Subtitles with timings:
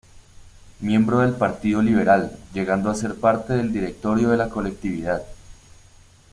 [0.79, 5.21] Miembro del Partido Liberal, llegando a ser parte del directorio de la colectividad.